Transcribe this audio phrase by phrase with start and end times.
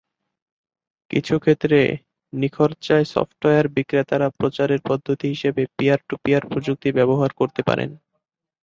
[1.11, 1.79] কিছু ক্ষেত্রে,
[2.33, 7.89] নিখরচায় সফ্টওয়্যার বিক্রেতারা প্রচারের পদ্ধতি হিসাবে পিয়ার-টু-পিয়ার প্রযুক্তি ব্যবহার করতে পারেন।